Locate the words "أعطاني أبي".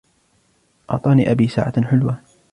0.91-1.47